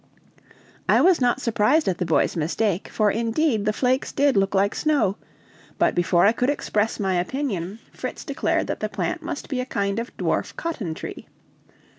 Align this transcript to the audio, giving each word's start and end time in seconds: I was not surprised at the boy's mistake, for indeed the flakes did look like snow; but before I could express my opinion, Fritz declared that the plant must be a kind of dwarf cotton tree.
I 0.89 0.99
was 1.01 1.21
not 1.21 1.41
surprised 1.41 1.87
at 1.87 1.99
the 1.99 2.07
boy's 2.07 2.35
mistake, 2.35 2.87
for 2.87 3.11
indeed 3.11 3.65
the 3.65 3.71
flakes 3.71 4.11
did 4.11 4.35
look 4.35 4.55
like 4.55 4.73
snow; 4.73 5.15
but 5.77 5.93
before 5.93 6.25
I 6.25 6.31
could 6.31 6.49
express 6.49 6.99
my 6.99 7.13
opinion, 7.19 7.77
Fritz 7.93 8.25
declared 8.25 8.65
that 8.65 8.79
the 8.79 8.89
plant 8.89 9.21
must 9.21 9.47
be 9.47 9.61
a 9.61 9.63
kind 9.67 9.99
of 9.99 10.17
dwarf 10.17 10.55
cotton 10.55 10.95
tree. 10.95 11.27